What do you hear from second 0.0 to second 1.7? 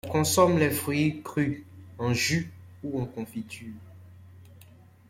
On consomme les fruits crus,